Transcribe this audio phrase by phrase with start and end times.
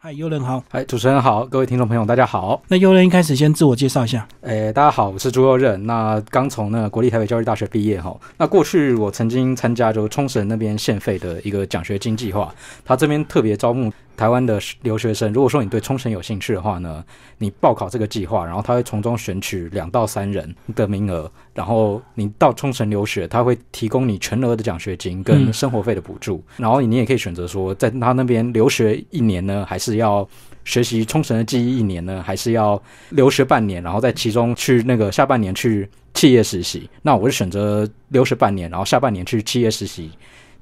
[0.00, 0.62] 嗨，优人好。
[0.70, 2.62] 嗨，主持人好，各位听众朋友，大家好。
[2.68, 4.28] 那优人一开始先自我介绍一下。
[4.42, 5.86] 诶，大家好，我是朱佑任。
[5.86, 8.16] 那刚从那个国立台北教育大学毕业哈。
[8.36, 13.92] 那过去我曾经参加就冲绳那边县费的一个奖学金计划，他这边特别招募。
[14.18, 17.04] 台湾的留学生，如果说你对冲绳有兴趣的话呢，
[17.38, 30.28] 你报考这个计划，然后他会从中选取两到三人的名额，然后你到冲绳留学，他会提供你全额的奖学金跟生活费的补助，然后你也可以选择说，在他那边留学一年呢，还是要
[30.64, 36.90] 学习冲绳的技艺一年呢，还是要留学半年，然后在其中去那个下半年去企业实习。
[37.02, 40.10] 那我是选择留学半年，然后下半年去企业实习。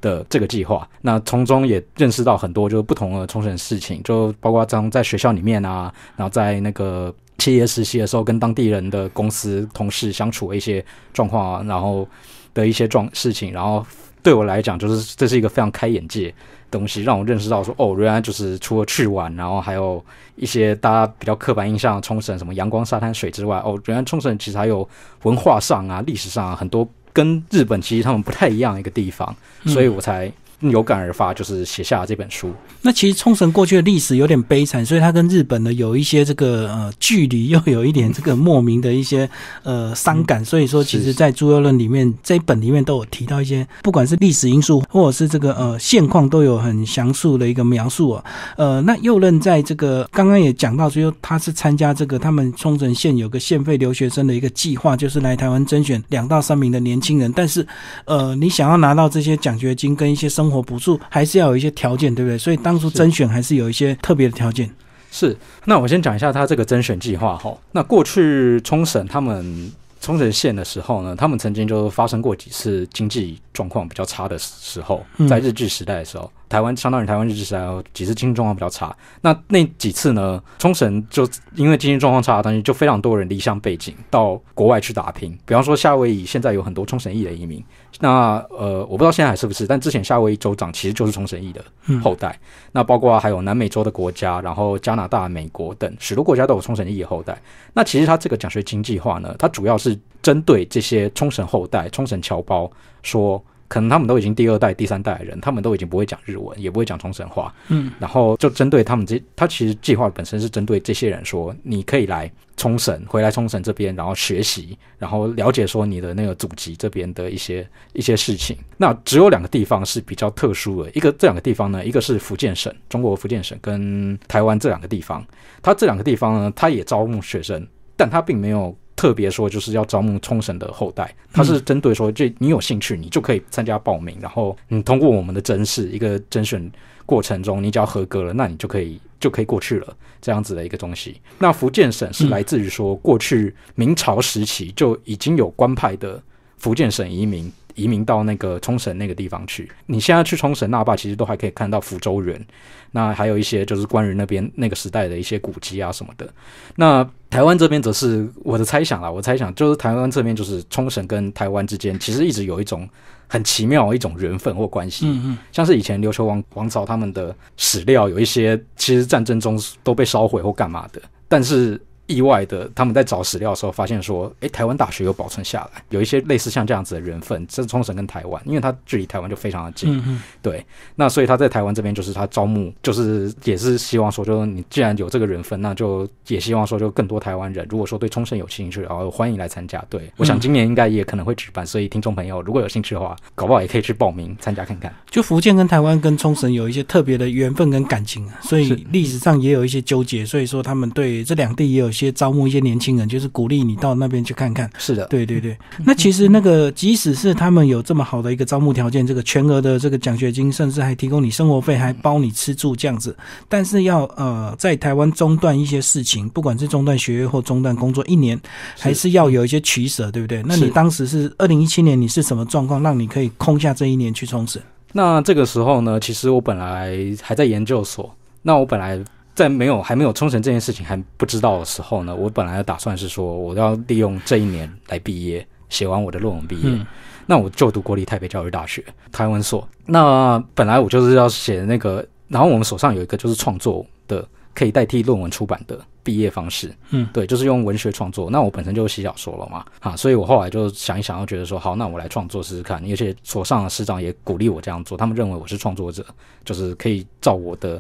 [0.01, 12.07] 的这个计划，那从中也认识到很多就是不同的冲绳事情，就包括在在学校里面啊，然后在那个企业实习的时候，跟当地人的公司同事相处的一些状况啊，然后
[12.55, 13.85] 的一些状事情，然后
[14.23, 16.33] 对我来讲，就是这是一个非常开眼界
[16.71, 20.05] 东西，让我认识到说，哦，原来就是除了去玩，然后还有
[20.37, 24.89] 一些大家比较刻板印象冲绳什么阳光、沙滩、水之外，哦，原来冲绳其实还有
[25.23, 26.87] 文化上啊、历史上啊很多。
[27.17, 30.31] 跟日本其实他们不太一样一个地方，所以我才。
[30.61, 32.53] 有感而发，就是写下了这本书。
[32.83, 39.29] 那其实冲绳过去的历史有点悲惨，所以它跟日本呢有一些这个呃距离，又有一点这个莫名的一些
[39.63, 40.45] 呃伤感。
[40.45, 48.25] 所以说，其实，在《朱佑论》里面这一本里面都有提到一些，不管是历史因素，或者是这个呃现况，都有很详述的一个描述啊。
[48.57, 57.33] 呃，那右任在这个刚刚也讲到，说他是参加这个他们冲绳县有个县费留学生的一个计划，就是来台湾甄选两到三名的年轻人。
[57.35, 57.67] 但是，
[58.05, 62.39] 呃，你想要拿到这些奖学金跟一些生活补助还是要有一些条件，对不对？
[62.39, 64.71] 所以当初甄选还是有一些特别的条件。
[65.11, 67.57] 是，那我先讲一下他这个甄选计划哈。
[67.73, 76.31] 那过去冲绳他们冲绳县的时候呢，他们曾经就发生过几次经济状况比较差的时候，在日据时代的时候。
[76.49, 85.37] 台湾相当于台湾日治时代有几次经济状况比较差，那那几次呢，冲绳就因为经济状况差的东西，就非常多人离乡背景到国外去打拼。
[85.45, 87.63] 比方说夏威夷现在有很多冲绳裔的移民，
[87.99, 91.65] 那呃我不知道现在还是不是，但之前夏威夷州长其实就是冲绳裔的
[92.03, 92.39] 后代。
[92.71, 97.37] 那包括还有南美洲的国家，然后加拿大、美国等许多国家都有冲绳裔的后代。
[97.73, 102.71] 那其实他这个奖学金计划呢，它主要是针对这些冲绳后代、冲绳侨胞
[103.03, 103.43] 说。
[103.69, 107.55] 可能他们都已经第二代、第三代的人，他们都已经不会讲日文，也不会讲冲绳话。
[107.69, 118.57] 嗯，然后就针对他们这，他其实计划本身是针对这些人说，你可以来冲绳，回来冲绳这边，然后学习，然后了解说你的那个祖籍这边的一些一些事情。
[118.77, 125.27] 那只有两个地方是比较特殊的，一个这两个地方呢，一个是福建省，中国福建省跟台湾这两个地方，
[125.63, 127.67] 它这两个地方呢，它也招募学生，
[127.97, 128.77] 但它并没有。
[128.97, 136.69] 特别说就是要招募冲绳的后代，他是针对说，这你有兴趣，你就可以参加报名，然后你通过我们的甄试一个甄选
[137.05, 141.21] 过程中，你只要合格了，那你就可以就可以过去了，这样子的一个东西。
[141.39, 146.21] 那福建省是来自于说，过去明朝时期就已经有官派的
[146.57, 147.53] 福建省移民。
[147.77, 149.71] 移民到那个冲绳那个地方去。
[149.87, 152.45] 你现在去冲绳那霸，其实都还可以看到福州人。
[152.91, 156.29] 那还有一些就是关于那边那个时代的一些古迹啊什么的。
[156.75, 162.89] 那台湾这边则是我的猜想啦，我猜想就是台湾这边就是冲绳跟台湾之间其实一直有一种
[163.29, 165.07] 很奇妙一种缘分或关系。
[165.07, 171.81] 嗯嗯，像是以前琉球王王朝他们的史料有一些，其实战争中都被烧毁或干嘛的，但是。
[172.07, 180.01] 意外的，他们在找史料的时候发现说，诶，台湾大学有保存下来，有一些类似像这样子的缘分，这是冲绳跟台湾，因为它距离台湾就非常的近，
[180.41, 180.65] 对，
[180.95, 189.85] 那所以他在台湾这边就是他招募，就是也是希望说，就你既然有这个缘分，那就也希望说，就更多台湾人，如果说对冲绳有兴趣，然后欢迎来参加。
[189.91, 194.95] 对，我想今年应该也可能会举办，所以听众朋友如果有兴趣的话，搞不好也可以去报名参加看看。
[195.11, 201.91] 就福建跟台湾跟冲绳有一些特别的缘分跟感情，所以历史上也有一些纠结，所以说他们对这两地也有。
[201.97, 204.71] 些招募一些年轻人，就是鼓励你到那边去看看。
[204.77, 205.57] 是的，对对对。
[205.85, 213.17] 那其实那个，即使是他们有这么好的一个招募条件，这个全额的这个奖学金，甚至还提供你生活费，还包你吃住这样子。
[213.49, 218.39] 但是要呃，在台湾中断一些事情，不管是中断学业或中断工作一年，
[218.79, 220.43] 还是要有一些取舍，对不对？
[220.45, 224.61] 那你当时是二零一七年，你是什么状况，让你可以空下这一年去冲绳？
[224.93, 229.03] 那这个时候呢，其实我本来还在研究所，那我本来。
[229.37, 236.87] 在没有还没有冲绳这件事情还不知道的时候呢，我本来的打算是说，我要利用这一年来毕业，写完我的论文毕业。
[237.27, 239.69] 那我就读国立台北教育大学台湾所。
[239.85, 246.75] 那本来我就是要写那个，然后我们手上有一个就是创作的可以代替论文出版的毕业方式。
[246.91, 248.31] 嗯，对，就是用文学创作。
[248.31, 252.83] 那我本身就写小说了嘛，啊，所以我后来就想一想，又觉得说，好，那我来创作试试看。
[252.91, 256.07] 而且所上的师长也鼓励我这样做，他们认为我是创作者，
[256.43, 257.79] 就是可以照我的。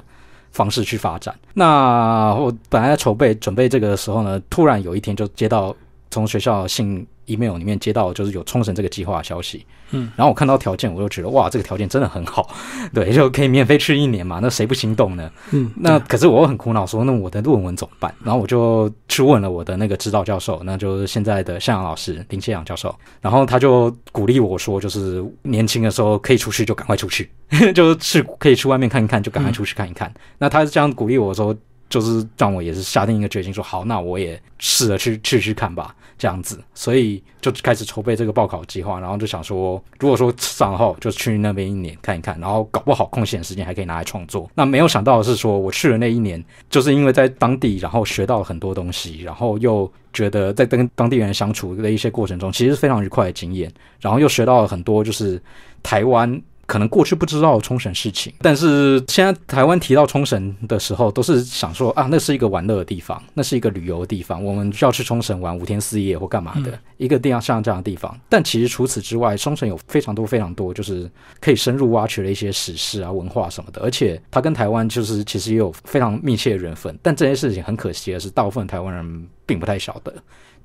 [0.56, 1.34] 方式去发展。
[1.52, 5.76] 那我本来在筹备准备这个的时候呢，突然有一天就接到
[6.16, 9.66] 从学校信 email 里面接到就是有冲绳这个计划的消息。
[9.90, 12.48] 嗯，然后我看到条件，我就觉得哇，这个条件真的很好，
[12.94, 15.30] 对，就可以免费去一年嘛，那谁不心动呢？
[15.52, 18.12] 嗯，那可是我很苦恼，说那我的论文怎么办？
[18.24, 27.30] 然后我就去问了我的那个指导教授，那就是现在的向阳老师林谢阳教授，然后他就鼓励我说，就是年轻的时候可以出去就赶快出去，
[27.74, 30.12] 就是可以去外面看一看，就赶快出去看一看。
[30.38, 31.54] 那他这样鼓励我说，
[31.88, 35.94] 就是让我也是下定一个决心，说好，那我也试着去去去看吧。
[36.18, 44.50] 这样子，所以就开始筹备这个报考计划，然后就想说，如果说上后就去那边一年看一看，然后搞不好空闲时间还可以拿来创作。
[44.54, 55.40] 那没有想到的是，说我去了那一年，就是因为在当地，然后学到了很多东西，然后又觉得在跟当地人相处的一些过程中，其实是非常愉快的经验，然后又学到了很多，就是
[55.82, 56.42] 台湾。
[56.66, 68.18] 可能过去不知道冲绳事情，但是现在台湾提到冲绳的时候，都是想说啊，那是一个玩乐的地方，那是一个旅游的地方，我们需要去冲绳玩五天四夜或干嘛的一个地方，像这样的地方。
[68.28, 71.10] 但其实除此之外，冲绳有非常多非常多，就是
[71.40, 76.98] 可以深入挖掘的一些史事啊、文化什么的，而且它跟台湾就是其实也有非常密切的缘分。
[77.02, 80.12] 但这件事情很可惜的是，大部分台湾人并不太晓得。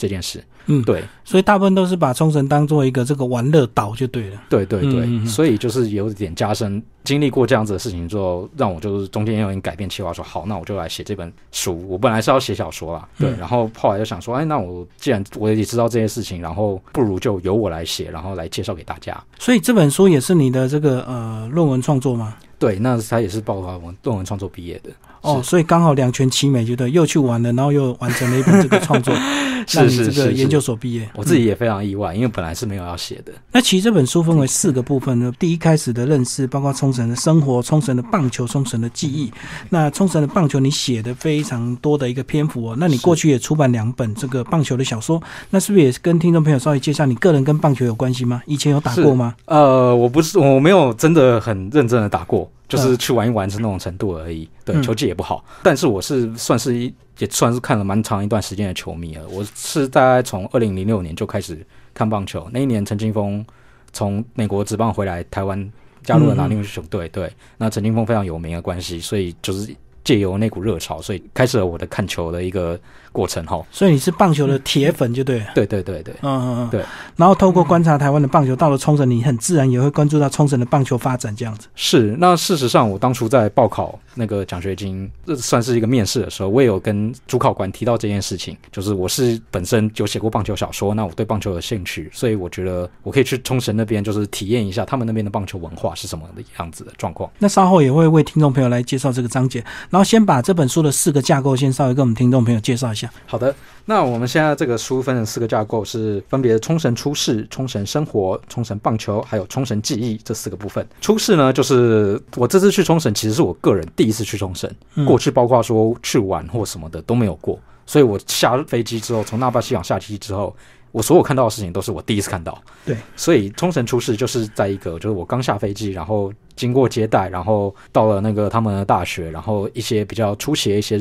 [0.01, 11.87] 这件事，嗯，对，所以大部分都是把冲绳当做一个这个玩乐岛就对了，对对对，所以就是有点加深经历过这样子的事情之后，让我就是中间有点改变计划，说好，那我就来写这本书。
[11.87, 19.23] 我本来是要写小说啦，对，然后后来就想说，哎，那我既然我也知道这些事情，然后不如就由我来写，然后来介绍给大家。
[19.37, 22.35] 所以这本书也是你的这个呃论文创作吗？
[22.57, 24.89] 对，那他也是报我论文创作毕业的。
[25.21, 29.13] 哦，所以刚好两全其美，觉得又去玩了，然后又完成了一本这个创作，
[29.67, 33.31] 是是这个研究所毕业，我自己也非常意外，因为本来是没有要写的。
[33.51, 39.31] 那其实这本书分为四个部分呢，第一开始的认识，包括冲绳的生活、冲绳的棒球、冲绳的记忆。
[39.69, 45.21] 那冲绳的棒球你写的非常多的一个篇幅哦，那你过去也出版两本这个棒球的小说，
[45.51, 48.41] 那是不是也跟听众朋友稍微介绍你个人跟棒球有关系吗？
[48.47, 49.35] 以前有打过吗？
[49.45, 52.49] 呃，我不是，我没有真的很认真的打过。
[52.71, 55.43] 就是去玩一玩是那种程度而已，对，球技也不好。
[55.61, 59.27] 但是我是算是一也算是看了蛮长一段时间的球迷了。
[59.27, 63.45] 我是大概从二零零六年就开始看棒球，那一年陈金峰
[63.91, 65.71] 从美国职棒回来台湾，
[66.03, 67.09] 加入了拿定球队。
[67.09, 72.79] 对，那陈金峰非常有名的关系，所以就是借由那股热潮，所以开始了我的看球的一个。
[73.11, 76.83] 过程哈，所以你是棒球的铁粉就对，对对对对，嗯嗯嗯，对。
[77.15, 81.67] 然后透过观察台湾的棒球，到了冲绳，你很自然也会关注到冲绳的棒球发展这样子。
[81.75, 97.29] 是，那事实上我当初在报考那个奖学金，这算是一个面试的时候，我也有跟主考官提到这件事情，就是我是本身就写过棒球小说，那我对棒球有兴趣，所以我觉得我可以去冲绳那边，就是体验一下他们那边的棒球文化是什么的样子的状况。
[97.39, 103.00] 那稍后也会为听众朋友来介绍这个章节，然后先把这本书的四个架构先稍微跟我们听众朋友介绍一下。
[103.25, 103.53] 好的。
[103.85, 110.85] 那我们现在这个书分成四个架构，是分别冲绳出世、冲绳生活、冲绳棒球，还有冲绳记忆这四个部分。
[111.01, 114.69] 出世呢，就是我这次去冲绳，其实是我个人第一次去冲绳，
[115.05, 120.55] 过去包括说去玩或什么的都没有过，所以我下飞机之后，从那霸西港下机之后，
[120.91, 122.61] 我所有看到的事情都是我第一次看到。
[122.85, 130.99] 对，所以冲绳出世就是在一个，就是我刚下飞机，然后经过接待，然后到了那个他们的大学，然后一些比较出奇的一些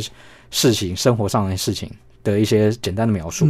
[0.51, 1.91] 事情，生活上的事情。
[2.23, 3.49] 的一些简单的描述。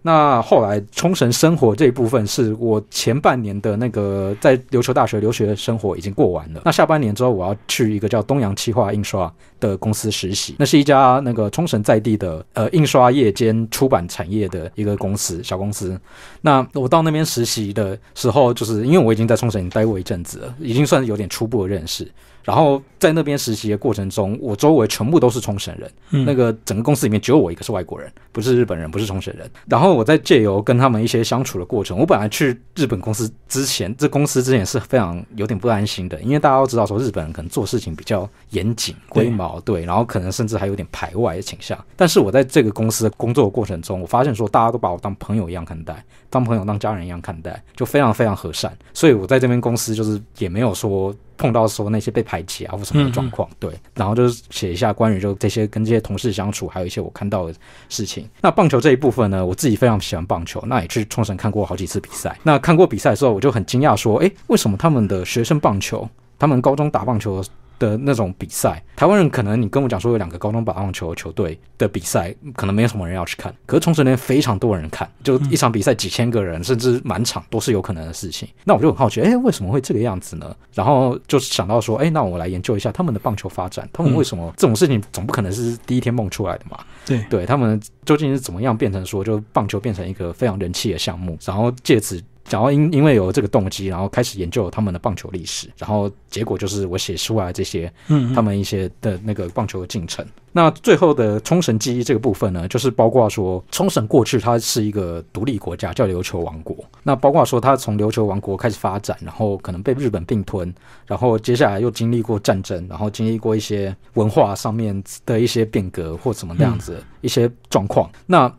[0.00, 6.62] 那后来冲绳生活这一部分是我前半年的那个在琉球大学留学生活已经过完了。
[6.64, 10.54] 那下半年之后，我要去一个叫东洋企划印刷的公司实习。
[10.58, 16.00] 那是一家那个冲绳在地的呃印刷业兼出版产业的一个公司，小公司。
[16.40, 22.10] 那我到那边实习的时候，就是因为我已经在冲绳待过一阵子了，已经算是有点初步的认识。
[22.46, 29.50] 然后在那边实习的过程中，我周围全部都是冲绳人，那个整个公司里面只有我一个是外国人，不是日本人，不是冲绳人。
[29.66, 41.76] 然后我在借由跟他们一些相处的过程，我本来去日本公司之前，这公司之前是非常有点不安心的，因为大家都知道说日本人可能做事情比较严谨、龟毛，对，然后可能甚至还有点排外的倾向。
[41.96, 48.76] 但是我在这个公司工作的过程中，我发现说大家都把我当朋友一样看待，当朋友、当家人一样看待，就非常非常和善。
[48.92, 51.14] 所以我在这边公司就是也没有说。
[51.38, 57.54] 碰到说那些被排挤啊或什么的状况，对，然后就是写一下关于就这些跟这些同事相处，还有一些我看到的
[57.90, 58.26] 事情。
[58.40, 62.34] 那棒球这一部分呢，我自己非常喜欢棒球，那也去冲绳看过好几次比赛。
[62.42, 67.44] 那看过比赛的时候，我就很惊讶说，诶，为什么他们的学生棒球，他们高中打棒球
[67.78, 73.54] 的那种比赛，台湾人可能你跟我讲说有两个高中打棒球球队的比赛，可能没有什么人要去看。
[73.66, 78.48] 可是冲绳那边非常多人看，就一场比赛几千个人，甚至满场都是有可能的事情。
[78.64, 80.54] 那我就很好奇，哎，为什么会这个样子呢？
[80.72, 86.78] 然后就想到说，哎，那我来研究一下他们的棒球发展，他们为什么这种事情总不可能是第一天梦出来的嘛？
[87.04, 92.22] 对，对他们究竟是怎么样变成说，就棒球变成一个非常人气的项目，然后借此。
[92.48, 100.24] 然后因因为有这个动机，然后开始研究他们的棒球历史，然后结果就是我写出来这些，嗯，他们一些的那个棒球的进程。
[100.52, 106.76] 那最后的冲绳记忆这个部分呢，就是包括说冲绳过去它是一个独立国家，叫琉球王国。
[107.02, 110.72] 那包括说它从琉球王国开始发展，然后可能被日本并吞，
[111.06, 118.10] 然后接下来又经历过战争，然后经历过一些文化上面的一些变革或怎么那样子一些状况。
[118.24, 118.50] 那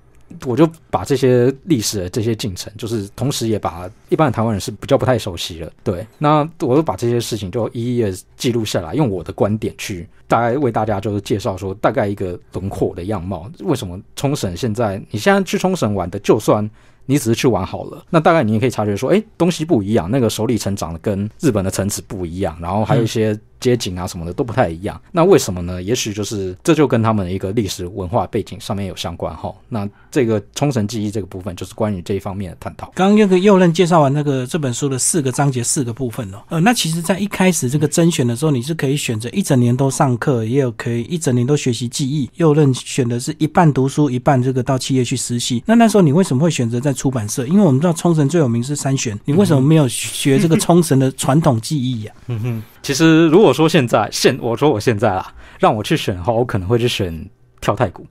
[0.46, 5.72] 我就把这些历史的这些进程，就是同时也把一般的台湾人是比较不太熟悉了。
[5.84, 13.50] 对，那我就把这些事情就一一的记录下来，用我的观点去大概为大家就是介绍说大概一个轮廓的样貌。
[13.60, 16.70] 为什么冲绳现在你现在去冲绳玩的，就算
[17.08, 23.36] 你只是去玩好了，那大概你也可以察觉说，哎，东西不一样，那个首里城长得跟日本的城池不一样，然后还有一些。
[23.60, 25.82] 街景啊什么的都不太一样，那为什么呢？
[25.82, 29.52] 也许就是这就跟他们的一个历史文化背景上面有相关哈。
[29.68, 32.92] 那这个冲绳记忆这个部分就是关于这一方面的探讨。
[32.94, 42.30] 刚刚那个右任介绍完那个这本书的四个章节四个部分哦，呃，那其实在一开始这个甄选的时候，你是可以选择一整年都上课，也有可以一整年都学习记忆。
[42.36, 45.64] 右任选的是一半读书，一半这个到企业去实习。
[45.66, 47.46] 那那时候你为什么会选择在出版社？
[47.46, 52.14] 因为我们知道冲绳最有名是三弦，你为什么没有学这个冲绳的传统技艺呀？
[52.28, 52.64] 嗯哼。
[52.82, 57.30] 其实，如果说现在现我说我现在啦，让我去选的话，我可能会去选
[57.62, 58.06] 跳太鼓，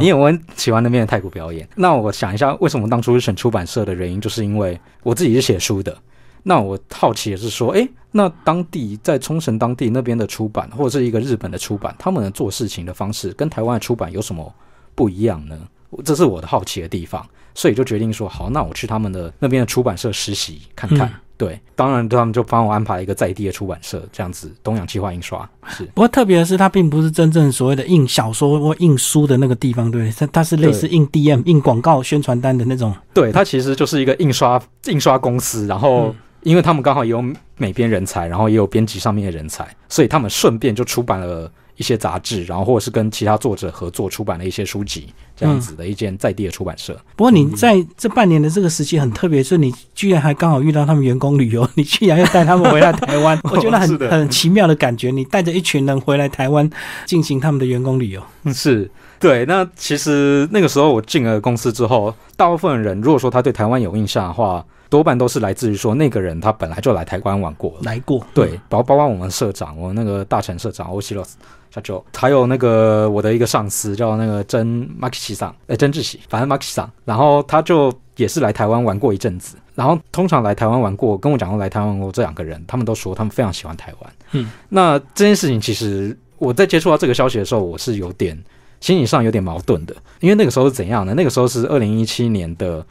[0.00, 1.68] 因为我很喜欢那边的太鼓表演。
[1.76, 5.96] 那我想一下，为什么当初是选出版社的原因，就是因为我自己是写书的。
[6.42, 14.50] 那我好奇也是说，诶，那当地在冲绳当地那边的出版，或者是一个日本的出版，他们做事情的方式跟台湾的出版有什么
[14.94, 15.58] 不一样呢？
[16.04, 21.12] 这是我的好奇的地方，所以就决定说，好，那我去他们的那边的出版社实习看看。
[21.36, 25.84] 对，当然他们就帮我安排了一个在地的出版社，这样子东洋计划印刷是。
[25.94, 32.92] 不过特别的是，它并不是真正所谓的印小说或印书的那个地方，对，它它是类似印 DM、印广告宣传单的那种。
[33.14, 37.24] 对，它其实就是一个印刷印刷公司，然后因为他们刚好也有
[37.56, 41.48] 美编人才，然后也有编辑上面的人才，所以他们顺便就出版了。
[41.78, 46.98] 一些杂志，然后或者是跟其他作者合作出版了一些书籍，这样子的一间在地的出版社。
[47.14, 55.10] 不过你在这半年的这个时期很特别，是你居然还刚好遇到他们员工旅游， 你居然又带他们回来台湾， 我觉得很很奇妙的感觉。
[55.10, 56.68] 你带着一群人回来台湾
[57.06, 58.90] 进行他们的员工旅游，是
[59.20, 59.46] 对。
[59.46, 64.64] 那其实那个时候我进了公司之后，大部分人如果说他对台湾有印象的话。
[64.90, 71.36] 多半都是来自于说那个人他本来就来台湾玩过，来过，对，包包括我们社长，我那个大成社长欧西洛斯
[71.78, 74.66] 小九，还有那个我的一个上司叫那个真
[74.98, 88.36] 马克西桑，哎，真志喜，反正马克西桑，然后他就也是来台湾玩过一阵子，然后通常来台湾玩过，跟我讲过来台湾玩过这两个人，他们都说他们非常喜欢台湾，嗯，那这件事情其实我在接触到这个消息的时候，我是有点
[88.80, 91.14] 心理上有点矛盾的，因为那个时候是怎样呢？
[91.14, 92.84] 那个时候是二零一七年的。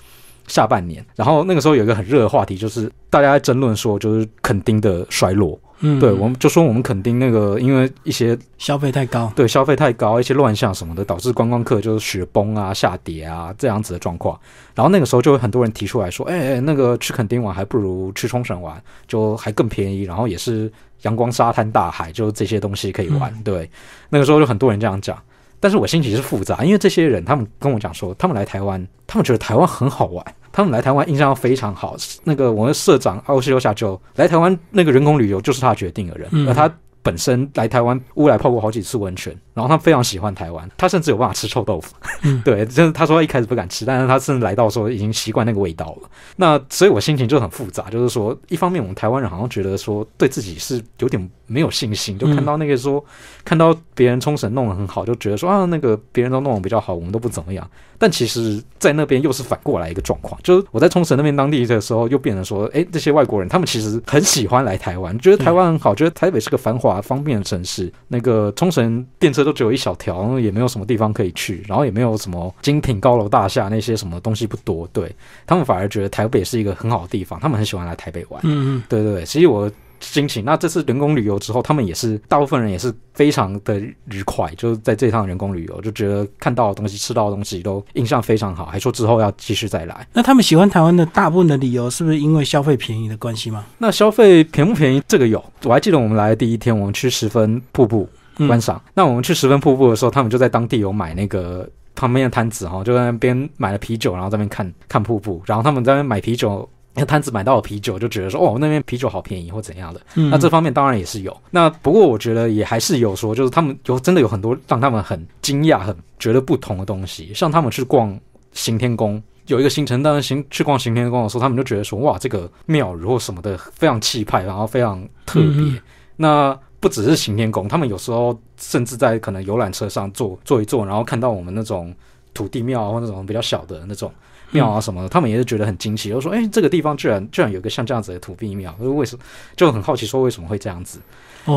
[0.47, 5.59] 下半年，然后那个时候有一个很热的话题，就是大家在争论说，就是垦丁的衰落。
[5.79, 14.39] 嗯，对，我们就说我们垦丁那个，因为一些消费太高，对，消费太高，一些乱象什么的，导致观光客就是雪崩啊、下跌啊这样子的状况。
[14.73, 20.71] 然后那个时候就有很多人提出来说，哎，那个去垦丁玩还不如去冲绳玩，就还更便宜，然后也是
[21.03, 23.31] 阳光、沙滩、大海，就这些东西可以玩。
[23.43, 23.69] 对，
[24.09, 25.15] 那个时候就很多人这样讲。
[25.59, 31.95] 但是我心情是复杂，因为这些人他们跟我讲说，他们来台湾，他们觉得台湾很好玩，他们来台湾印象非常好。
[32.23, 36.71] 那个我们社长奥西留下就来台湾，那个人工旅游就是他决定的人，而他。
[37.03, 41.95] 本身来台湾乌来泡过好几次温泉，然后他非常喜欢台湾，他甚至有办法吃臭豆腐。
[42.43, 46.09] 对，就是他说他一开始不敢吃，但是他甚至来到时候已经习惯那个味道了。
[46.35, 53.03] 那所以我心情就很复杂，就是说一方面我们台湾人好像觉得说对自己是有点没有信心，就看到那个说
[53.43, 57.67] 看到别人冲绳弄得很好，就觉得说啊那个别人都弄得比较好，我们都不怎么样。
[57.99, 67.91] 但其实，在那边又是反过来一个状况，就是我在冲绳那边当地的时候，又变成说，哎，这些外国人他们其实很喜欢来台湾，觉得台湾很好，觉得台北是个繁华方便的城市。
[68.07, 74.87] 那个冲绳电车都只有一小条，也没有什么地方可以去，然后也没有什么精品高楼大厦，那些什么东西不多。
[74.93, 75.11] 对
[75.47, 78.39] 他们反而觉得台北是一个很好的地方，他们很喜欢来台北玩。
[78.43, 79.25] 嗯嗯，对对对。
[79.25, 80.43] 其实我心情。
[80.45, 90.07] 那这次人工旅游之后，他们也是大部分人也是非常的愉快，就是在这趟人工旅游就觉得看到的东西、吃到的东西都印象非常好，还说之后要继续再来。
[90.13, 93.65] 那他们喜欢台湾的大部分的理由，是不是因为消费便宜的关系吗？
[93.77, 95.01] 那消费便不便宜？
[95.07, 98.07] 这个有，我还记得我们来的第一天，我们去十分瀑布
[98.47, 98.81] 观赏。
[98.93, 101.67] 那我们去十分瀑布的时候，他们就在当地有买那个。
[101.99, 105.41] 旁边的摊子哈，就在那边买了啤酒，然后在那边看看瀑布。
[105.47, 110.01] 然后他们在那边买啤酒，那摊子买到了啤酒，就觉得说哦，那边啤酒好便宜或怎样的。
[110.13, 111.35] 那这方面当然也是有。
[111.51, 117.31] 那不过我觉得也还是有说，就是他们有真的有很多让他们很惊讶、很觉得不同的东西。
[117.33, 118.17] 像他们去逛
[118.53, 125.81] 行天宫，有一个行程，当然行去逛行天宫的时候，他们就觉得说哇，这个庙宇或什么的非常气派，然后非常特别。
[126.15, 131.93] 那不只是行天宫，他们有时候甚至在可能游览车上坐坐一坐，然后看到我们那种
[132.33, 134.11] 土地庙或那种比较小的那种
[134.51, 139.23] 庙啊什么的，他们也是觉得很惊奇，就说：“哎，这个地方居然居然有个像这样子的土地庙，为什么？”
[139.55, 140.99] 就很好奇说为什么会这样子。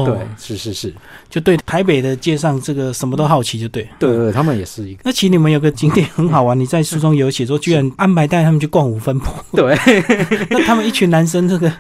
[0.05, 0.95] 对，是是是，
[1.29, 3.87] 就对台北的街上这个什么都好奇，就对。
[3.99, 5.01] 对对，他们也是一个。
[5.05, 9.33] 那其实你们有个景点很好玩，你在书中有写说，居然安排带他们去逛五分铺。
[9.57, 9.77] 对，
[10.51, 11.71] 那他们一群男生，这个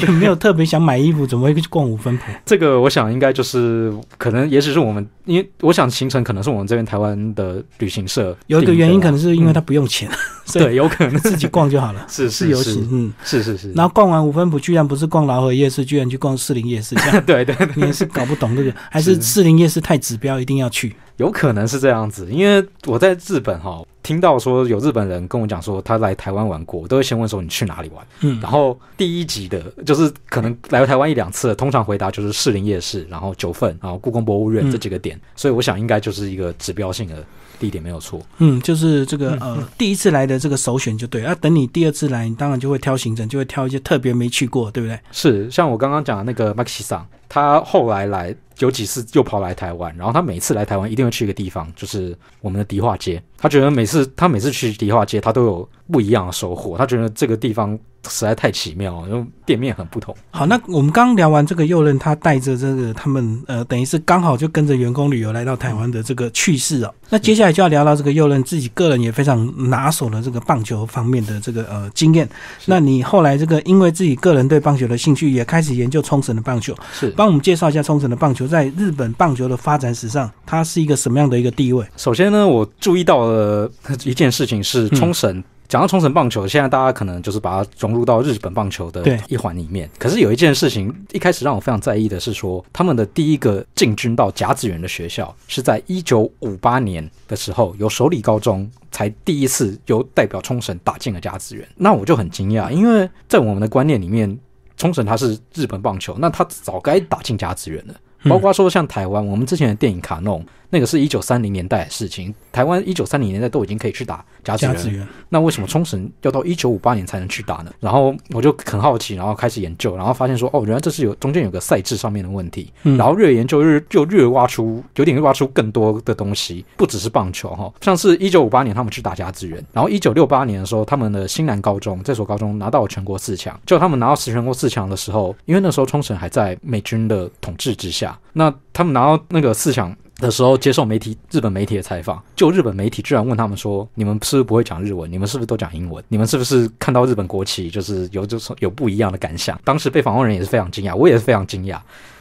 [0.00, 2.24] 也没有特别想买衣服，怎么会去逛五分铺？
[2.44, 10.08] 这个我想应该就是可能，也许是我们，因为我想行程可能是我们这边台湾的旅行社有一个原因，可能是因为他不用钱，
[10.52, 13.72] 对，有可能自己逛就好了，是是游行，嗯，是是是。
[13.72, 17.54] 然后逛完五分铺，居然不是逛劳合夜市，居然去逛士林夜市，这样对对。
[17.76, 20.94] 你也是搞不懂这个，还是士林夜市太指标，一定要去？
[21.16, 28.06] 有可能是这样子，因为我在日本哈，听到说有日本人跟我讲说他来台湾玩过，我都会先问说你去哪里玩。
[28.20, 37.24] 嗯，然后第一集的就是可能来台湾一两次，通常回答就是士林夜市，然后九份，然后故宫博物院这几个点，所以我想应该就是一个指标性的。
[37.58, 44.98] 地点没有错，嗯，就是这个呃，第一次来的这个首选就对，啊，等你第二次来，你当然就会挑行程，就会挑一些特别没去过，对不对？
[45.12, 57.78] 是，像我刚刚讲的那个 Maxi 桑，他后来来有几次又跑来台湾，然后他每次来台湾一定会去一个地方，就是我们的迪化街，他觉得每次他每次去迪化街，他都有不一样的收获，他觉得这个地方。
[58.08, 60.16] 实在太奇妙了，因为店面很不同。
[60.30, 66.94] 好，那我们刚聊完这个右任，他带着这个他们呃，等于是刚好就跟着员工旅游来到台湾的这个趣事哦。
[67.10, 72.26] 那接下来就要聊到这个右任自己个人也非常拿手的这个棒球方面的这个呃经验。
[72.64, 76.74] 那你后来这个因为自己个人对棒球的兴趣，也开始研究冲绳的棒球。
[76.94, 81.84] 是，帮我们介绍一下冲绳的棒球在日本棒球的发展史上，它是一个什么样的一个地位？
[81.98, 83.70] 首先呢，我注意到了
[84.04, 85.42] 一件事情是冲绳。
[85.68, 89.88] 讲到冲绳棒球，现在大家可能就是把它融入到日本棒球的一环里面。
[90.00, 101.64] 可是有一件事情，一开始让我非常在意的是说，他们的第一个进军到甲子园的学校是在一九五八年的时候，由首里高中才第一次由代表冲绳打进了甲子园。
[101.76, 104.36] 那我就很惊讶，因为在我们的观念里面，
[104.76, 107.94] 冲绳它是日本棒球，那它早该打进甲子园了。
[108.24, 110.44] 包括说像台湾，我们之前的电影卡弄。
[110.72, 117.72] 那个是一九三零年代的事情，台湾一九三零年代都已经可以去打甲子园，那为什么冲绳要到一九五八年才能去打呢？
[117.80, 122.72] 然后我就很好奇，然后开始研究，然后发现说，哦，原来这是有中间有个赛制上面的问题。
[122.84, 137.90] 然后越研究越就越挖出有点挖出更多的东西，不只是棒球哈，像是一九五八年他们去打甲子园，然后一九六八年的时候，他们的新南高中这所高中拿到了全国四强，就他们拿到全国四强的时候，因为那时候冲绳还在美军的统治之
[138.32, 139.96] 那他们拿到那个四强。
[140.20, 145.10] 的时候接受媒体日本媒体的采访，就日本媒体居然问他们说：“你们是不是不会讲日文？
[145.10, 146.04] 你们是不是都讲英文？
[146.08, 151.80] 你们是不是看到日本国旗就是有就是有不一样的感想？”当时被访问人也是非常惊讶，我也是非常惊讶。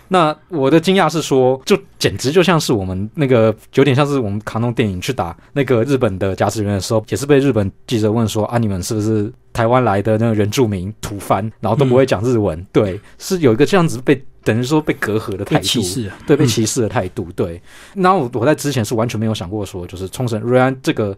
[0.10, 14.22] 那我的惊讶是说，就简直就像是我们那个有点像是我们卡通电影去打那个日本的驾驶员的时候，也是被日本记者问说：“啊，你们是不是台湾来的那个原住民土番，然后都不会讲日文？”对，是有一个这样子被。
[14.42, 15.82] 等于说被隔阂的态度，
[16.26, 17.62] 对被歧视的态度，对。
[17.94, 21.16] 那我我在之前是完全没有想过说，就是冲绳瑞安这个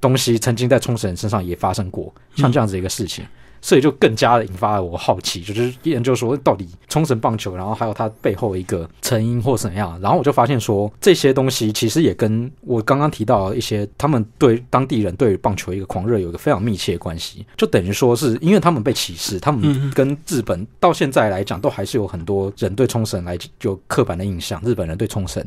[0.00, 3.24] 东西曾经在冲绳人身上也发生过像这样子一个事情。
[3.62, 9.98] 所以就更加的引发了我好奇，就是研究说到底冲绳棒球，然后还有它背后一个成因或怎样。
[10.02, 17.46] 然后我就发现说，这些东西其实也跟我刚刚提到一些他们对当地人对棒球一个狂热有一个非常密切的关系。
[17.56, 24.60] 就等于说是因为他们被歧视，他们跟日本到现在来讲都还是有很多人对冲绳来有刻板的印象。
[24.64, 25.46] 日本人对冲绳，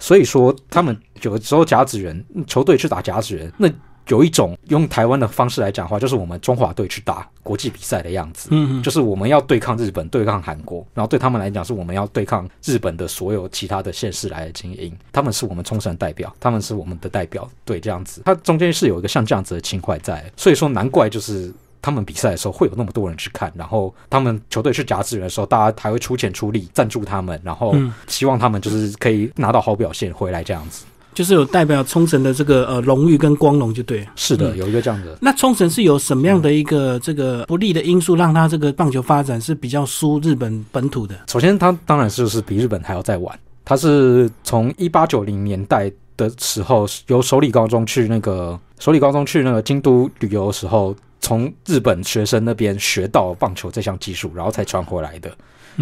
[0.00, 3.68] 所以说他们有的时候甲子园球队去打甲子园那。
[4.08, 27.74] 有一种用台湾的方式来讲话，就是我们中华队去打国际比赛的样子，嗯，就是我们要对抗日本，对抗韩国，然后对他们来讲，是我们要对抗日本的所有其他的县市来的精英，他们是我们冲绳代表，他们是我们的代表，对，这样子，它中间是有一个像这样子的情怀在，所以说难怪就是他们比赛的时候会有那么多人去看，然后他们球队去夹资源的时候，大家还会出钱出力赞助他们，然后
[28.08, 30.84] 希望他们就是可以拿到好表现回来这样子。
[31.14, 34.06] 就是有代表冲绳的这个呃荣誉跟光荣，就对。
[34.16, 35.16] 是的，有一个这样的。
[35.20, 41.14] 那冲绳是有什么样的一个这个不利的因素，让他这个棒球发展是比较输日本本土的？
[41.28, 43.38] 首先，他当然就是比日本还要再晚。
[43.64, 55.30] 他是从一八九零年代的时候，由首里高中去那个首里高中去那个京都旅游的时候，从日本学生那边学到棒球这项技术，然后才传回来的。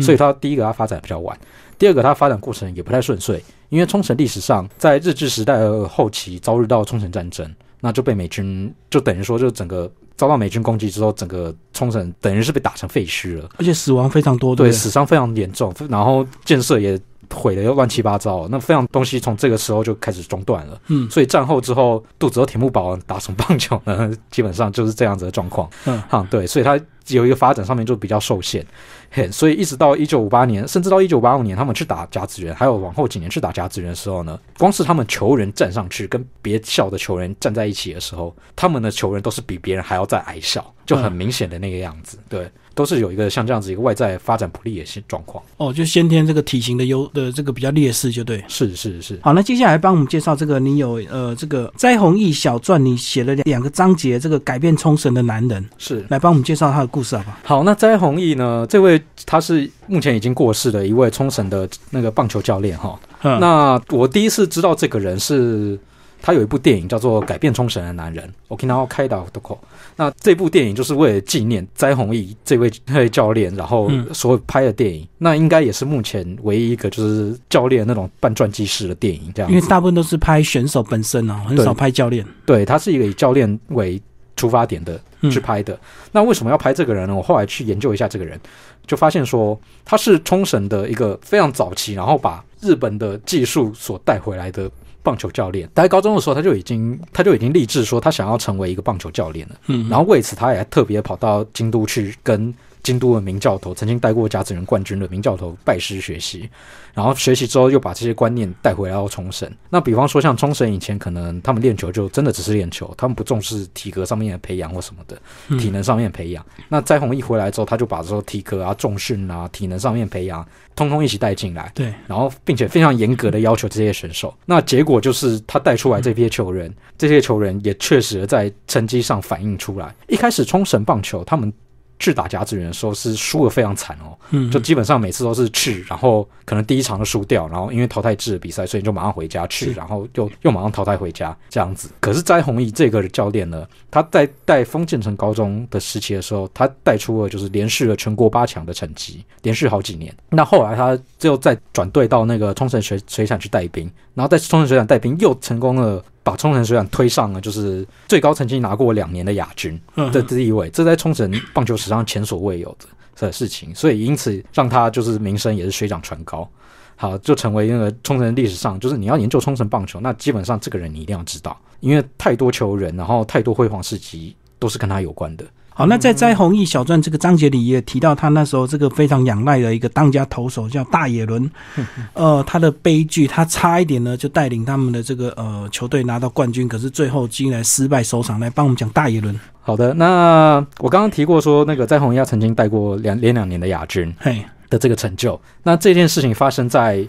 [0.01, 1.37] 所以，他第一个他发展比较晚，
[1.81, 3.43] 第二个它发展过程也不太顺遂。
[3.71, 7.49] 因为冲绳历史上在日治时代后期遭遇到冲绳战争，
[7.81, 17.01] 那就被美军就等于说就整个遭到美军攻击之后，整个冲绳等于是被打成废墟了，而且死亡非常多，对，死伤非常严重，然后建设也
[17.33, 20.81] 毁的又乱七八糟，那非常东西从这个时候就开始中断了。
[20.89, 24.11] 嗯，所以战后之后肚子都填不饱，打什么棒球呢？
[24.31, 25.69] 基本上就是这样子的状况。
[25.87, 28.65] 嗯，哈，对，所以他有一个发展上面就比较受限。
[29.11, 42.19] 嘿，所以一直到一九五八年，甚至到一九八五年，他们去打甲子园，还有往后几年去打甲子园的时候呢，光是他们球员站上去跟别校的球员站在一起的时候，他们的球员都是比别人还要再矮小，就很明显的那个样子。
[42.29, 42.49] 对，
[42.81, 45.45] 都是有一个像这样子一个外在发展不利的现状况。
[45.59, 48.43] 哦，就先天这个体型的优的这个比较劣势，就对。
[48.49, 49.21] 是是是。
[49.23, 57.37] 好，那接下来帮我们介绍这个，你有呃这个斋弘义小传，你写了两两个章节，这个改变冲绳的男人是来帮我们介绍他的故事好不好？
[57.45, 59.71] 好，那斋弘义呢，这位他是。
[59.87, 65.77] 目前已经过世的一位冲绳的那个棒球教练哈，那我第一次知道这个人是
[66.23, 69.59] 他有一部电影叫做《改变冲绳的男人》，Okinawa k a i d a Doko。
[69.97, 72.71] 那这部电影就是为了纪念斋弘毅这位
[73.11, 75.07] 教练，然后所拍的电影。
[75.19, 79.51] 那应该也是目前唯一一个就是教练那种半传记式的电影，这样。
[79.51, 82.25] 因为大部分都是拍选手本身哦，很少拍教练。
[82.47, 84.01] 对他是一个以教练为
[84.37, 85.79] 出发点的去拍的。
[86.13, 87.15] 那为什么要拍这个人呢？
[87.15, 88.39] 我后来去研究一下这个人。
[88.87, 94.69] 就发现说他是冲绳的一个非常早期，然后把日本的技术所带回来的
[95.03, 95.69] 棒球教练。
[95.75, 99.55] 在高中的时候，他就已经他就已经立志说他想要成为一个棒球教练了。
[99.67, 102.55] 嗯，然后为此他也特别跑到京都去跟。
[102.83, 106.49] 京都的名教头，曾经带过甲子园冠军的名教头拜师学习，
[106.95, 109.51] 然后学习之后又把这些观念带回来到冲绳。
[109.69, 115.21] 那比方说像冲绳以前可能他们练球就真的只是练球，他们不重视体格上面的培养或什么的，
[115.59, 116.45] 体能上面培养。
[116.69, 121.71] 那斋红一回来之后，他就把说体格啊、重训啊、体能上面培养，通通一起带进来。
[121.75, 124.35] 对，然后并且非常严格的要求这些选手。
[124.47, 129.95] 那结果就是他带出来这批球员，这些球员也确实在成绩上反映出来。
[130.09, 131.53] 一开始冲绳棒球他们。
[132.01, 134.17] 去打甲子园的时候是输的非常惨哦，
[134.51, 141.91] 就基本上每次都是去，然后可能第一场就输掉，然后因为淘汰制的比赛，所以就马上回家去，然后又又马上淘汰回家这样子。
[142.01, 150.11] 可是斋弘义这个教练呢，他在带丰建城高中的时期的时候，他带出了就是连续了全国八强的成绩，连续好几年。
[150.31, 156.05] 那后来他就再转队到那个冲绳水水产去带兵，然后在冲绳水产带兵又成功了。
[156.23, 159.81] 把冲绳水产推上了，就是最高成绩拿过两年的亚军
[160.13, 162.85] 的第一位，这在冲绳棒球史上前所未有的
[163.17, 166.47] 的事情，所以因此让他就是名声也是水涨船高，
[166.95, 175.45] 好就成为那个冲绳历史上，就是你要研究冲绳棒球，那基本上这个人你一定要知道，因为太多球员，然后太多辉煌事迹都是跟他有关的。
[175.81, 181.51] 好，那在《斋弘义小传》这个章节里也提到，他那时候这个非常仰赖的一个当家投手叫大野伦，
[182.13, 188.39] 呃，他的悲剧，他差一点呢就带领他们的这个呃球队拿到冠军，可是最后竟然失败收场。
[188.39, 189.35] 来帮我们讲大野伦。
[189.63, 195.41] 好的，那我刚刚提过说，那个在弘义曾经带过两连两年的亚军，嘿的这个成就。
[195.63, 197.09] 那这件事情发生在。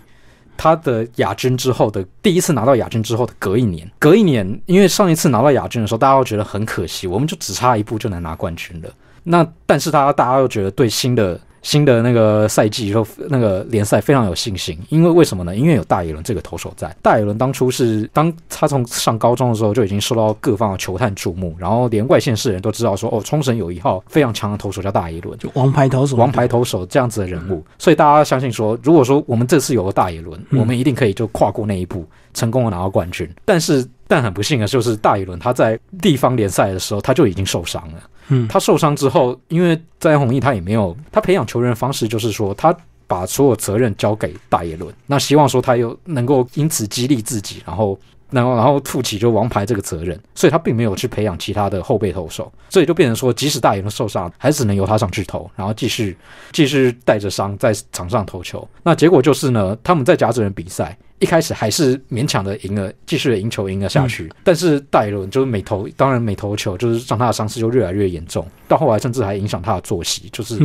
[0.58, 8.90] 他的亚军之后的第一次拿到亚军之后的隔一年，隔一年，因为上一次拿到亚军的时候，大家都觉得很可惜，我们就只差一步就能拿冠军了。
[9.24, 11.40] 那但是他大家又觉得对新的。
[11.62, 15.56] 新的那个赛季后，那个联赛非常有信心，因为为什么呢？
[15.56, 16.96] 因为有大野伦这个投手在。
[17.02, 27.64] 大野伦当初是当他从上高中的时候就已经受到各方的球探注目，然后连外县市人都知道说，哦，冲绳有一号非常强的投手叫大野伦，就王牌投手，王牌投手这样子的人物。
[27.78, 33.30] 所以大家相信说，如果说我们这次有了大野伦，我们一定可以就跨过那一步，成功的拿到冠军。
[33.46, 38.10] 但是，但很不幸的就是大野伦他在地方联赛的时候他就已经受伤了。
[38.28, 42.76] 嗯，他受伤之后，因为在弘毅他也没有，他培养球员的方式就是说，他
[43.08, 47.98] 把所有责任交给大野伦，那希望说他又能够因此激励自己，然后，
[48.30, 56.18] 然后，然后负起就王牌这个责任，所以他并没有去培养其他的后备投手，所以就变成说，即使大野伦受伤，还是只能由他上去投，然后继续
[56.52, 58.68] 继续带着伤在场上投球。
[58.84, 60.98] 那结果就是呢，他们在甲子园比赛。
[61.22, 64.30] 一开始还是勉强的赢了，继续的赢球赢了下去。
[64.44, 70.60] 但是戴伦就是每投，当然每投球就是让他的伤势就越来越严重，到后来甚至还影响他的作息，就是。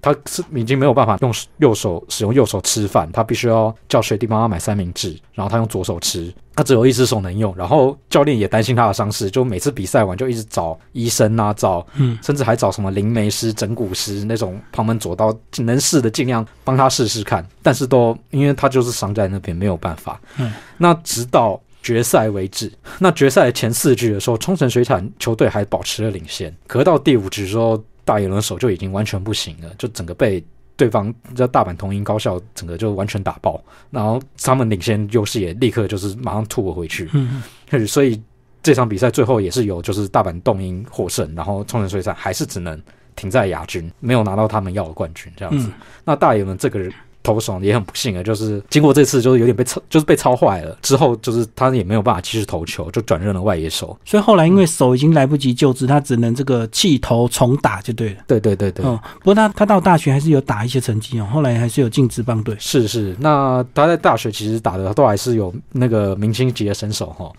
[0.00, 7.54] 他是已经没有办法用右手使用右手吃饭，他必须要叫学弟帮他买三明治，然后他用左手吃，他只有一只手能用。
[7.56, 11.86] 然后教练也担心他的伤势，就每次比赛完就一直找医生啊，找，
[12.22, 17.46] 甚至还找什么灵媒师、整骨师那种旁门左道，能试的尽量帮他试试看。
[17.62, 20.20] 但是都因为他就是伤在那边，没有办法。
[20.38, 27.82] 嗯，那直到决赛为止，那决赛前四局的时候，冲绳水产球队还保持了领先，可是到第五局之后。
[28.08, 30.42] 大野轮手就已经完全不行了，就整个被
[30.78, 37.06] 对方在大阪桐鹰高校整个就完全打爆，然后他们领先优势也立刻就是马上吐了回去。
[37.12, 38.18] 嗯，所以
[38.62, 42.80] 这场比赛最后也是有就是大阪桐鹰获胜，然后冲绳水产还是只能
[43.14, 45.68] 停在亚军，没有拿到他们要的冠军这样子。
[46.02, 46.90] 那大野伦这个人。
[47.22, 50.76] 投手也很不幸啊，就是经过这次就是有点被操，就是被操坏了。
[50.80, 53.96] 之后就是他也没有办法继续投球，就转任了外野手。
[54.04, 58.16] 所以后来因为手已经来不及救治，他只能这个弃投重打就对了。
[58.26, 58.84] 对对对对。
[58.86, 62.56] 哦，不过他他到大学还是有打一些成绩哦，后来还是有进职棒队。
[62.58, 67.30] 是是，那他在大学其实打的都还是有那个明星级的身手哈。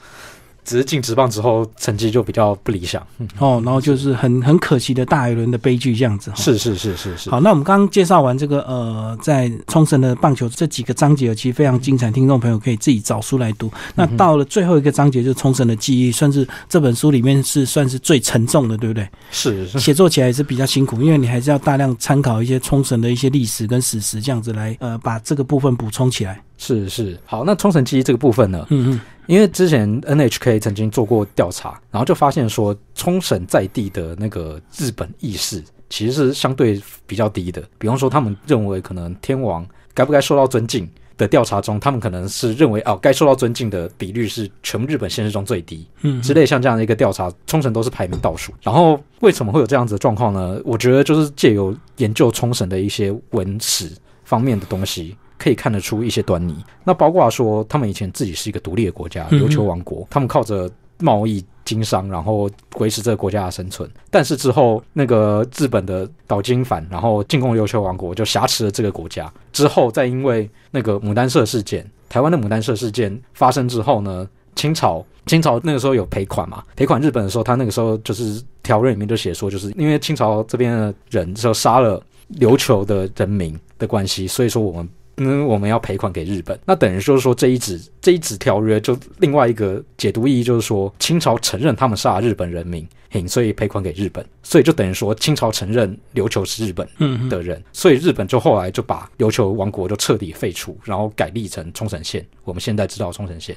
[0.70, 3.02] 只是进职棒之后，成绩就比较不理想。
[3.18, 6.32] 嗯哦，然后就是很很可惜的大一轮的悲剧这样子。
[6.36, 7.28] 是是是是是。
[7.32, 13.72] 好，那我们刚刚介绍完这个呃，在冲绳的棒球这几个章节，其实非常精彩，听众朋友可以自己找书来读。
[13.96, 19.10] 那到了最后一个章节，就是冲绳的记忆，算是这本书里面是算是最沉重的，对不对？
[19.32, 19.68] 是。
[19.80, 26.40] 写作起来也是比较辛苦，因为你还是要大量参考一些冲绳的一些历史跟史实，这样子来呃把这个部分补充起来。
[26.60, 27.20] 是是。
[27.26, 28.68] 好，那冲绳记忆这个部分呢？
[28.70, 29.02] 嗯嗯。
[29.30, 37.63] 因为之前 NHK 曾经做过调查，然后就发现说，冲绳在地的那个日本意识其实是相对比较低的。
[37.78, 39.63] 比方说，他们认为可能天王
[39.94, 48.52] 该不该受到尊敬的调查中，他们可能是认为哦，该受到尊敬的比率是全日本现实中最低，嗯，之类像这样的一个调查，冲绳都是排名倒数。
[48.63, 50.60] 然后为什么会有这样子的状况呢？
[50.65, 53.92] 我觉得就是借由研究冲绳的一些文史
[54.24, 55.15] 方面的东西。
[55.39, 56.56] 可以看得出一些端倪。
[56.84, 63.89] 那包括说，他们以前自己是一个独立的国家，琉球王国，他们靠着贸易经商，然后维持这个国家的生存。
[64.12, 69.32] 但是之后，那个日本的岛津藩，然后进攻琉球王国，就挟持了这个国家。
[69.54, 76.62] 之后，再因为那个牡丹社事件，台湾的牡丹社事件发生之后呢，清朝清朝那个时候有赔款嘛？
[76.75, 82.02] 赔款日本的时候，他那个时候就是条约里面就写说，就是因为清朝这边的人就杀了
[82.39, 84.89] 琉球的人民的关系，所以说我们。
[85.20, 92.88] 嗯，我们要赔款给日本，那等于就是说这一纸这一纸条约就另外一个解读意义就是说清朝承认他们杀了日本人民，
[93.28, 96.88] 所以赔款给日本，所以就等于说清朝承认琉球是日本
[97.30, 103.56] 的人，所以日本就后来就把琉球王国就彻底废除，然后改立成冲绳县，我们现在知道冲绳县。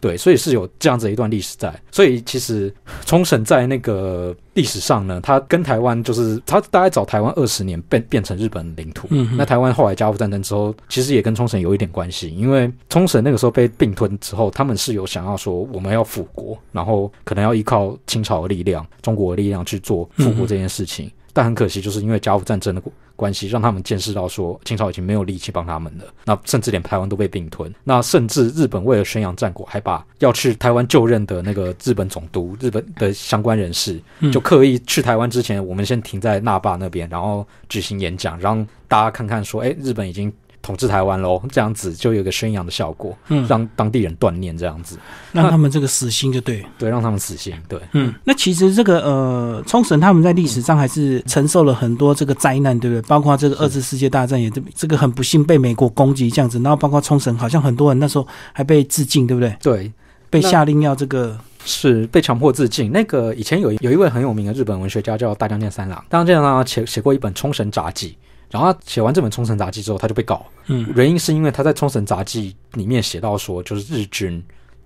[0.00, 1.72] 对，所以是有这样子一段历史在。
[1.92, 9.06] 所以其实冲绳在那个历史上呢，它跟台湾就是它大概早台湾二十年变变成日本领土。
[9.10, 21.10] 嗯，那台湾后来甲午战争之后，其实也跟冲绳有一点关系，因为冲绳那个时候被并吞之后，他们是有想要说我们要复国，然后可能要依靠清朝的力量、中国的力量去做复国这件事情。
[21.34, 22.82] 但很可惜，就是因为甲午战争的
[23.16, 26.04] 关系，让他们见识到说清朝已经没有力气帮他们了。
[26.26, 27.72] 那甚至连台湾都被并吞。
[27.84, 33.98] 那甚至日本为了宣扬战果，还把要去台湾就任的那个日本总督、日本的相关人士，
[34.30, 40.30] 就刻意去台湾之前，我们先停在那霸那边，然后举行演讲，让大家看看说，哎，日本已经。
[40.62, 44.96] 统治台湾喽，这样子就有个宣扬的效果，嗯，让当地人锻炼这样子，
[45.32, 53.02] 让他们这个死心就对，对，让他们死心，对，嗯，那其实这个呃，冲绳他们在历史上还是承受了很多这个灾难，对不对？
[53.08, 59.56] 包括这个二次世界大战也这这个很不幸被美国攻击这样子，然后包括冲绳好像很多人那时候还被致敬，对不对？
[59.60, 59.92] 对，
[60.30, 62.92] 被下令要这个是被强迫自尽。
[62.92, 68.10] 那个以前有有一位很有名的日本文学家叫大江健三郎，大江健三郎写写过一本《冲绳杂记》。
[68.52, 70.46] 然后他写完这本《冲绳杂记》之后，他就被告。
[70.66, 74.40] 嗯，原因是因为他在《冲绳杂记》里面写到说，就是日军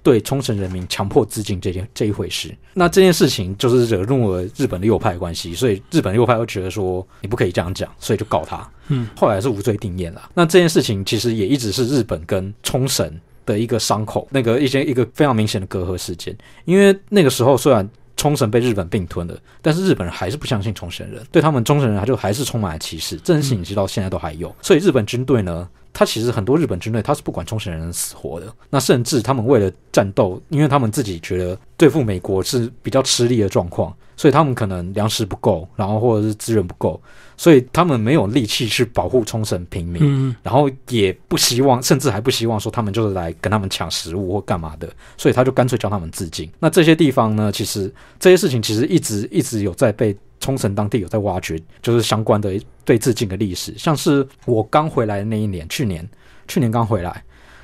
[0.04, 2.56] 对冲绳人民强迫自尽这件这一回事。
[2.72, 8.66] 那这件事情就是惹怒了日本的右派关系，所以日本右派又觉得说你不可以这样讲，所以就告他。
[8.86, 10.30] 嗯，后来是无罪定谳了。
[10.32, 13.12] 那这件事情其实也一直是日本跟冲绳
[13.44, 16.36] 的一个伤口，那个一些一个非常明显的隔阂事件。
[16.64, 17.88] 因为那个时候虽然。
[18.16, 24.54] 冲绳被日本并吞了，但是日本人还是不相信冲绳人，对他们冲绳人他就还是充满了歧视，这件事情直到现在都还有。
[24.62, 37.00] 所以日本军队呢，他其实很多日本军队他是不管冲绳人死活的，那甚至他们为了战斗，因为他们自己觉得对付美国是比较吃力的状况，所以他们可能粮食不够，然后或者是资源不够，
[37.36, 46.50] 所以他们没有力气去保护冲绳平民，嗯，然后也不希望，甚至还不希望说他们就是来跟他们抢食物或干嘛的，所以他就干脆叫他们自尽。
[46.58, 53.74] 那这些地方呢，其实这些事情其实一直一直有在被冲绳当地有在挖掘，就是相关的对致敬的历史。
[53.76, 56.08] 像是我刚回来的那一年，去年
[56.48, 57.22] 去年刚回来，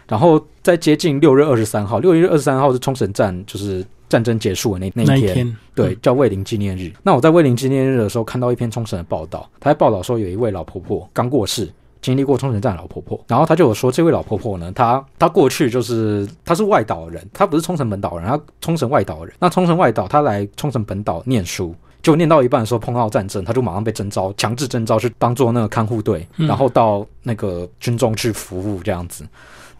[0.09, 5.57] 然后在接近六月二十三号，六月二十三号是冲绳站，就是战争结束的那那一天。
[5.75, 6.93] 对，叫慰灵纪念日。
[7.03, 11.73] 那我在慰灵纪念日的时候，看到一篇冲绳的报道，他在报道说有一位老婆婆刚过世，
[12.03, 19.35] 经历过冲绳战的老婆婆，然后他就有说，这位老婆婆呢，她她过去就是她是外岛人，她不是冲绳本岛人，她冲绳外岛人。
[19.39, 21.75] 那冲绳外岛，她来冲绳本岛念书。
[22.03, 29.25] 就念到一半的时候碰到战争，她就马上被征召，强制征召去当做那个看护队，嗯然后到那个军中去服务这样子。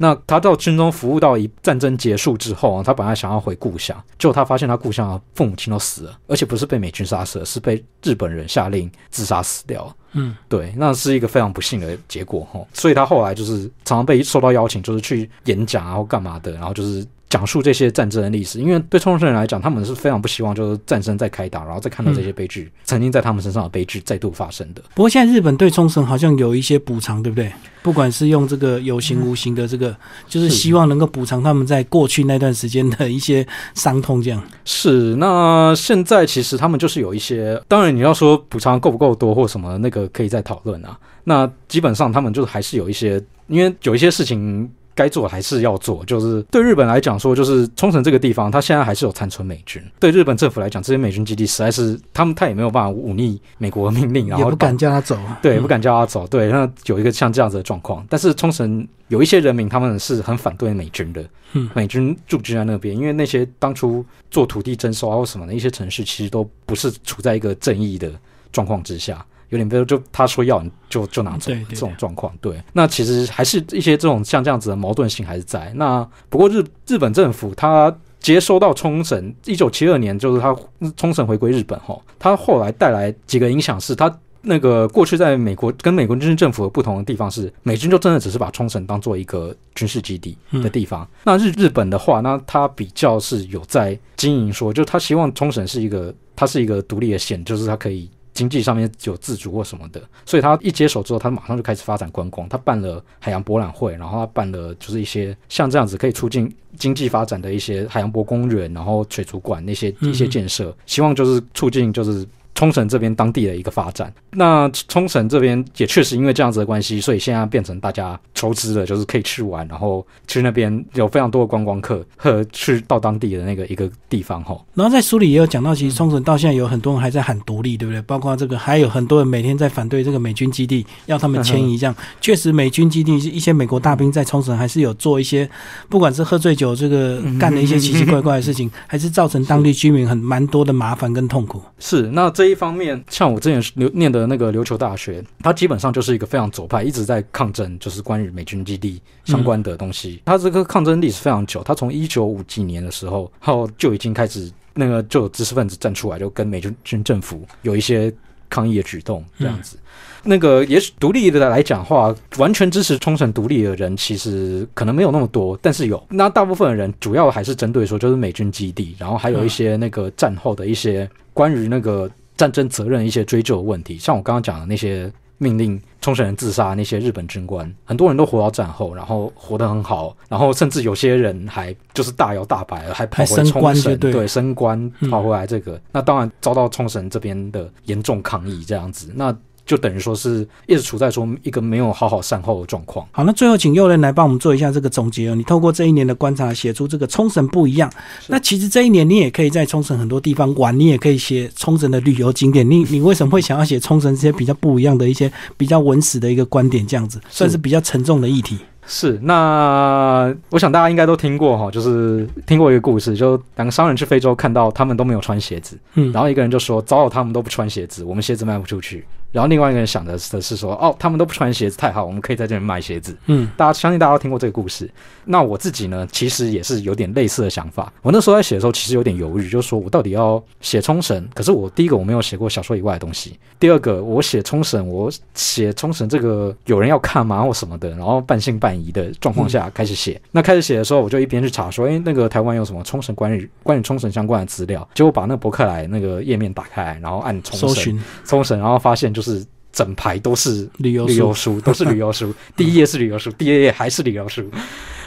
[0.03, 9.95] 那他到军中服务到一战争结束之后啊，他本来想要回故乡，结果他发现他故乡的父母亲都死了，而且不是被美军杀死了，是被日本人下令自杀死掉了。
[10.15, 12.61] 嗯，对，那是一个非常不幸的结果哈。
[12.75, 18.61] 所以他后来就是常常被受到邀请，就是去演讲啊或干嘛的，然后就是讲述这些战争的历史。
[18.61, 24.83] 因为对冲绳人来讲，他们是非常不希望就是战争再开打，然后再看到这些悲剧、曾经在他们身上的悲剧再度发生的。
[24.95, 27.51] 不过现在日本对冲绳好像有一些补偿，对不对？
[27.83, 29.97] 不管是用这个有形无形的这个，
[30.29, 34.41] 就是是希望能够补偿他们在过去那段时间的一些伤痛，这样。
[34.65, 40.97] 是，那现在其实他们就是有一些，当然你要说补偿够不够多或什么，那个可以再讨论啊。
[41.25, 46.05] 那基本上他们就还是有一些，因为有一些事情该做还是要做。
[46.05, 49.83] 就是对日本来讲说，就是冲绳这个地方，它现在还是有残存美军。
[49.99, 55.19] 对日本政府来讲，这些美军基地实在是他们他也没有办法忤逆美国的命令，然后也不敢叫他走。
[55.41, 56.27] 对，嗯不敢叫他走。
[56.27, 68.11] 对，那有一个像这样子的状况，但是冲绳有一些人民他们是很反对美军的，嗯美军驻军在那边，因为那些当初做土地征收啊或什么的一些城市，其实都不是处在一个正义的
[68.51, 69.25] 状况之下。
[69.53, 75.73] 有点被就他说要你就就拿走这种状况，对，那其实还是一些这种像这样子的矛盾性还是在。
[75.77, 80.57] 那不过日日本政府他接收到冲绳，一九七二年就是他
[80.97, 84.13] 冲绳回归日本后，他后来带来几个影响是他。
[84.45, 91.09] 那个过去在美国跟美国军事政府的不同的地方是，美军就真的只是把冲绳当做一个军事基地的地方。
[91.23, 100.03] 那日日本的话，那他比较是有在经营说，就他希望冲绳是一个，它是一个独立的县，就是它可以经济上面有自主或什么的。
[100.27, 112.27] 所以他一接手之后，他马上就开始发展观光，他办了海洋博览会，然后他办了就是一些像这样子可以促进经济发展的一些海洋博公园，然后水族馆那些一些建设，希望就是促进就是。
[112.55, 124.65] 冲绳这边当地的一个发展，那冲绳这边也确实因为这样子的关系，所以现在变成大家求知的，就是可以去玩，然后去那边有非常多的观光客和去到当地的那个一个地方吼。
[124.75, 128.01] 然后在书里也有讲到，其实冲绳到现在有很多人还在喊独立，对不对？
[128.03, 131.79] 包括这个，还有很多人每天在反对这个美军基地，要他们迁移。
[131.79, 135.49] 这样，确实美军基地一些美国大兵在冲绳还是有做一些，
[135.89, 141.61] 不管是喝醉酒这个干的一些奇奇怪怪的事情，还是造成当地居民很蛮多的麻烦跟痛苦。
[141.79, 150.21] 是，那这一方面，像我之前留念的那个琉球大学，它基本上就是一个非常左派，一直在抗争，就是关于美军基地相关的东西。
[150.25, 158.13] 它这个抗争历史非常久，它从一九五几年的时候，后就已经开始那个就有知识分子站出来，就跟美军军政府有一些
[158.49, 159.77] 抗议的举动，这样子。
[160.25, 166.01] 那个也许独立的来讲话，完全支持冲绳独立的人，其实可能没有那么多，但是有。
[166.09, 172.09] 那大部分的人主要还是针对说，就是美军基地，然后还有一些那个战后的一些关于那个
[172.43, 185.09] 战争责任一些追究的问题，像我刚刚讲的那些命令冲绳人自杀那些日本军官，很多人都活到战后，然后活得很好，然后甚至有些人还就是大摇大摆的，还跑回冲绳，对对，升官嗯。
[185.09, 189.33] 跑回来这个，那当然遭到冲绳这边的严重抗议，这样子，那
[189.65, 193.07] 就等于说是一直处在说一个没有好好善后的状况。
[193.13, 195.35] 好，那最后请佑人来帮我们做一下这个总结哦。
[195.35, 197.91] 你透过这一年的观察，写出这个冲绳不一样。
[198.27, 202.69] 那其实这一年你也可以在冲绳很多地方玩，你也可以写冲绳的旅游景点。
[202.69, 206.87] 你你为什么会想要写冲绳这些比较不一样的一些比较文史的一个观点？
[206.87, 208.59] 这样子算是比较沉重的议题。
[208.85, 223.17] 是，那我想大家应该都听过哈，就是听过一个故事，就两个商人去非洲看到他们都没有穿鞋子，嗯，然后一个人就说：“糟了，他们都不穿鞋子，我们鞋子卖不出去。”然后另外一个人想的的是说，哦，他们都不穿鞋子，太好，我们可以在这里卖鞋子。
[223.27, 224.89] 嗯，大家相信大家都听过这个故事。
[225.25, 227.93] 那我自己呢，其实也是有点类似的想法。
[228.03, 240.21] 我那时候在写的时候，其实有点犹豫，就是说我到底要写冲绳，可是我第一个我没有写过小说以外的东西，第二个我写冲绳，我写冲绳这个有人要看吗或什么的，然后半信半疑的状况下开始写。
[240.31, 252.35] 那开始写的时候，我就一边去查说，哎，那个台湾有什么冲绳关于关于冲绳相关的资料，结果把那个博客来那个页面打开，然后按冲绳寻冲绳，然后发现就是整排都是旅游旅游书， 都是旅游书。
[252.55, 254.45] 第一页是旅游书，第二页还是旅游书，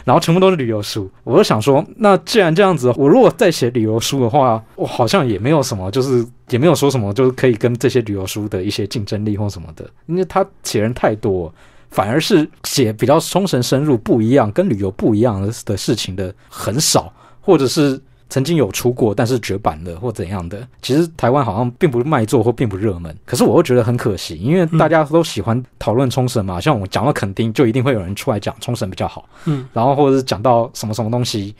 [0.03, 1.07] 然后全部都是旅游书。
[1.23, 11.53] 我就想说，那既然这样子，我如果再写旅游书的话，我好像也没有什么，就是也没有说什么，就是可以跟这些旅游书的一些竞争力或什么的，因为他写人太多。
[11.91, 17.97] 反而是写比较冲绳深入不一样，跟旅游不一样的的事情的很少，或者是
[18.29, 20.67] 曾经有出过，但是绝版了或怎样的。
[20.81, 31.55] 其实台湾好像并不卖座或并不热门，可是我又觉得很可惜，因为大家都喜欢讨论冲绳嘛，像我讲到垦丁，就一定会有人出来讲冲绳比较好，嗯，然后或者是讲到什么什么东西。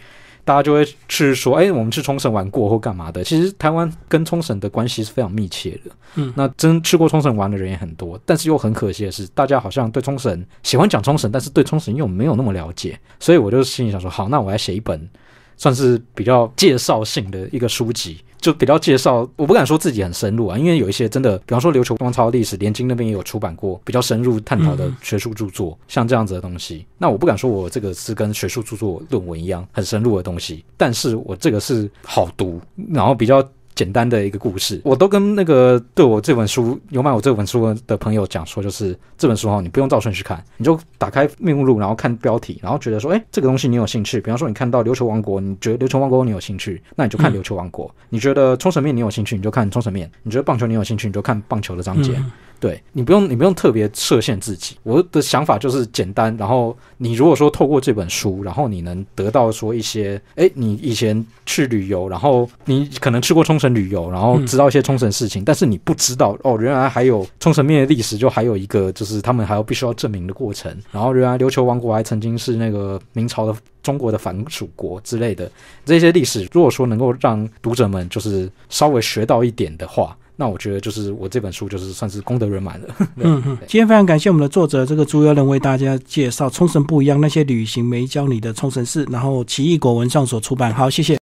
[0.47, 3.23] 大家就会去说，哎，我们去冲绳玩过或干嘛的。
[3.23, 5.89] 其实台湾跟冲绳的关系是非常密切的。
[6.13, 12.95] 嗯那真去过冲绳玩的人也很多，但是又很可惜的是，大家好像对冲绳喜欢讲冲绳，但是对冲绳又没有那么了解。
[13.19, 15.09] 所以我就心里想说，好，那我来写一本
[15.57, 19.27] 算是比较介绍性的一个书籍，就比较介绍。
[19.35, 26.85] 我不敢说自己很深入啊，因为有一些真的，比方说琉球王朝历史，连经那边也有出版过比较深入探讨的学术著作，像这样子的东西。
[26.97, 33.47] 那我不敢说我这个是跟学术著作论文一样很深入的东西，但是我这个是好读，然后比较。
[33.75, 44.21] 简单的一个故事，我都跟那个对我这本书有买我这本书的朋友讲说，就是这本书哈，你不用照顺序看，你就打开目录，然后看标题，然后觉得说，哎，这个东西你有兴趣。
[44.21, 52.13] 比方说，你看到琉球王国，你觉得琉球王国你有兴趣，那你就看琉球王国；你觉得冲绳面你有兴趣，你就看冲绳面；你觉得棒球你有兴趣，你就看棒球的章节。
[52.15, 54.77] 嗯对你不用，你不用特别设限自己。
[54.83, 70.75] 我的想法就是简单，然后你如果说透过这本书，然后你能得到说一些，哎，你以前去旅游，然后你可能去过冲绳旅游，然后知道一些冲绳事情，但是你不知道哦，原来还有冲绳面的历史，就还有一个就是他们还要必须要证明的过程。
[70.91, 75.51] 然后原来琉球王国还曾经是那个明朝的中国的藩属国之类的
[75.85, 80.17] 这些历史，如果说能够让读者们就是稍微学到一点的话。
[80.37, 82.87] 那我觉得就是我这本书就是算是功德圆满了。
[83.17, 90.73] 嗯嗯，今天非常感谢我们的作者这个朱耀仁为大家介绍冲绳不一样那些旅行没教你的冲绳事，然后奇异果文上所出版。
[90.73, 91.13] 好，谢谢。